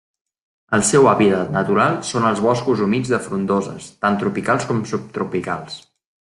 [0.77, 5.79] El seu hàbitat natural són els boscos humits de frondoses, tant tropicals com subtropicals.